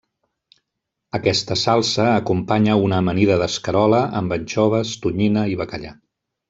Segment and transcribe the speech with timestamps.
[1.17, 5.99] Aquesta salsa acompanya una amanida d'escarola, amb anxoves, tonyina i bacallà.